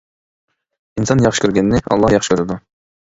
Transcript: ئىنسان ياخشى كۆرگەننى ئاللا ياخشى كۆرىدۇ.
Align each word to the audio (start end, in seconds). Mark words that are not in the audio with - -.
ئىنسان 1.01 1.21
ياخشى 1.25 1.43
كۆرگەننى 1.45 1.83
ئاللا 1.85 2.11
ياخشى 2.15 2.33
كۆرىدۇ. 2.35 2.59